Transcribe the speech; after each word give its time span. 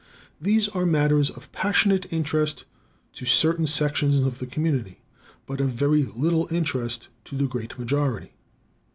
These 0.41 0.67
are 0.69 0.83
matters 0.83 1.29
of 1.29 1.51
passionate 1.51 2.11
interest 2.11 2.65
to 3.13 3.25
certain 3.27 3.67
sections 3.67 4.23
of 4.23 4.39
the 4.39 4.47
community, 4.47 4.99
but 5.45 5.61
of 5.61 5.69
very 5.69 6.01
little 6.01 6.47
interest 6.51 7.09
to 7.25 7.35
the 7.35 7.45
great 7.45 7.77
majority. 7.77 8.33